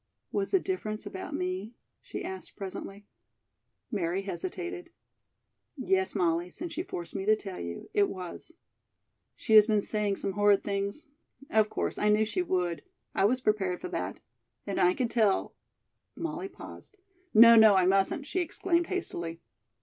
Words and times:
"Was 0.31 0.49
the 0.49 0.59
difference 0.59 1.05
about 1.05 1.35
me?" 1.35 1.75
she 2.01 2.23
asked 2.23 2.55
presently. 2.55 3.05
Mary 3.91 4.23
hesitated. 4.23 4.89
"Yes, 5.77 6.15
Molly; 6.15 6.49
since 6.49 6.75
you 6.75 6.83
force 6.83 7.13
me 7.13 7.23
to 7.25 7.35
tell 7.35 7.59
you, 7.59 7.87
it 7.93 8.09
was." 8.09 8.57
"She 9.35 9.53
has 9.53 9.67
been 9.67 9.83
saying 9.83 10.15
some 10.15 10.31
horrid 10.31 10.63
things? 10.63 11.05
Of 11.51 11.69
course, 11.69 11.99
I 11.99 12.09
knew 12.09 12.25
she 12.25 12.41
would. 12.41 12.81
I 13.13 13.25
was 13.25 13.41
prepared 13.41 13.79
for 13.79 13.89
that. 13.89 14.17
And 14.65 14.79
I 14.81 14.95
could 14.95 15.11
tell" 15.11 15.53
Molly 16.25 16.49
paused. 16.49 16.97
"No, 17.31 17.55
no, 17.55 17.75
I 17.75 17.85
mustn't!" 17.85 18.25
she 18.25 18.39
exclaimed 18.39 18.87
hastily. 18.87 19.39